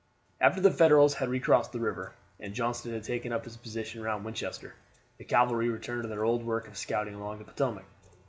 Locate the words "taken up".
3.03-3.43